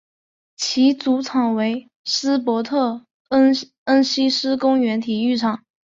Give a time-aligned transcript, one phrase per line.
[0.57, 3.05] 其主场为斯特伯
[3.85, 5.63] 恩希思公园体育场。